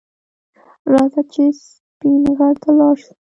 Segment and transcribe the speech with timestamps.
[0.91, 3.13] راځه چې سپین غر ته لاړ شو